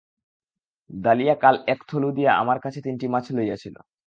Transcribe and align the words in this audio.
দালিয়া 0.89 1.35
কাল 1.35 1.55
এক 1.67 1.79
থলু 1.89 2.09
দিয়া 2.17 2.31
আমার 2.33 2.57
কাছে 2.59 2.79
তিনটি 2.81 3.05
মাছ 3.07 3.25
লইয়াছিল। 3.31 3.75